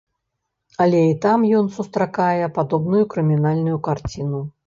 [0.85, 4.41] Але і там ён сустракае падобную крымінальную карціну.